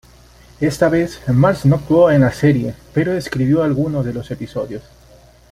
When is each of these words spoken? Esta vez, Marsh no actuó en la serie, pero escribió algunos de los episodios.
Esta 0.59 0.89
vez, 0.89 1.21
Marsh 1.31 1.65
no 1.65 1.75
actuó 1.75 2.09
en 2.09 2.21
la 2.21 2.31
serie, 2.31 2.73
pero 2.91 3.13
escribió 3.13 3.61
algunos 3.61 4.03
de 4.03 4.13
los 4.15 4.31
episodios. 4.31 4.81